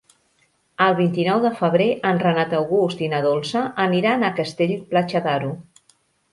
El 0.85 0.95
vint-i-nou 0.99 1.41
de 1.43 1.51
febrer 1.59 1.87
en 2.13 2.23
Renat 2.25 2.57
August 2.61 3.05
i 3.05 3.11
na 3.13 3.21
Dolça 3.29 3.63
aniran 3.87 4.25
a 4.25 4.35
Castell-Platja 4.43 5.27
d'Aro. 5.29 5.57